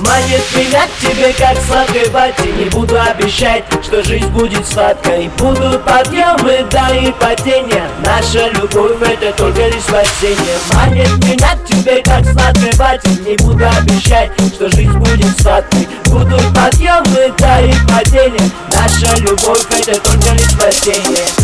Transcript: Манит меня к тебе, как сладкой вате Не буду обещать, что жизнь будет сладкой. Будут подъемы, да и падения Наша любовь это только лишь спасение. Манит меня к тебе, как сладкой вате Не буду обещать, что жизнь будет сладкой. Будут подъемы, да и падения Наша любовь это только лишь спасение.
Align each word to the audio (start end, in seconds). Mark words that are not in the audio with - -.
Манит 0.00 0.42
меня 0.54 0.86
к 0.86 1.00
тебе, 1.00 1.32
как 1.32 1.56
сладкой 1.66 2.08
вате 2.10 2.52
Не 2.56 2.66
буду 2.66 2.96
обещать, 3.00 3.64
что 3.82 4.02
жизнь 4.04 4.28
будет 4.28 4.66
сладкой. 4.66 5.28
Будут 5.38 5.84
подъемы, 5.84 6.64
да 6.70 6.94
и 6.94 7.10
падения 7.12 7.88
Наша 8.04 8.48
любовь 8.50 8.96
это 9.02 9.32
только 9.36 9.66
лишь 9.66 9.82
спасение. 9.82 10.58
Манит 10.72 11.24
меня 11.24 11.56
к 11.56 11.64
тебе, 11.66 12.02
как 12.02 12.24
сладкой 12.24 12.72
вате 12.76 13.08
Не 13.26 13.36
буду 13.38 13.64
обещать, 13.66 14.30
что 14.54 14.68
жизнь 14.70 14.96
будет 14.98 15.40
сладкой. 15.40 15.88
Будут 16.06 16.54
подъемы, 16.54 17.32
да 17.38 17.60
и 17.60 17.72
падения 17.88 18.50
Наша 18.72 19.16
любовь 19.16 19.66
это 19.70 20.00
только 20.00 20.34
лишь 20.34 20.50
спасение. 20.50 21.37